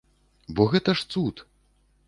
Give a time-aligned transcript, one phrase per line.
[0.59, 1.45] Бо гэта ж цуд!